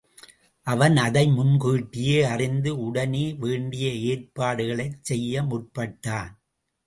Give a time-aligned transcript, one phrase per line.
[0.67, 6.33] அவன் அதை முன்கூட்டியே அறிந்து உடனே வேண்டிய ஏற்பாடுகளைச் செய்ய முற்பட்டான்.